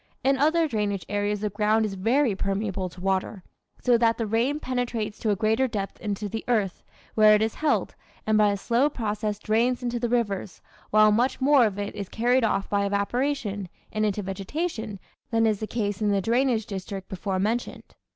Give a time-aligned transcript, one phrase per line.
[0.23, 3.43] In other drainage areas the ground is very permeable to water,
[3.79, 6.81] so that the rain penetrates to a greater depth into the earth,
[7.13, 7.93] where it is held,
[8.25, 10.59] and by a slow process drains into the rivers,
[10.89, 15.59] while much more of it is carried off by evaporation and into vegetation than is
[15.59, 17.93] the case in the drainage district before mentioned.